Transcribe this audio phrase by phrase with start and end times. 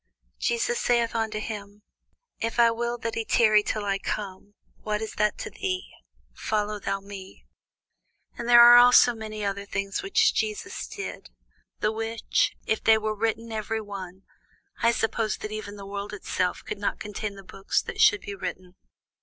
[0.39, 1.83] Jesus saith unto him,
[2.39, 5.91] If I will that he tarry till I come, what is that to thee?
[6.33, 7.45] follow thou me.
[8.35, 11.29] And there are also many other things which Jesus did,
[11.81, 14.23] the which, if they should be written every one,
[14.81, 18.33] I suppose that even the world itself could not contain the books that should be
[18.33, 18.73] written.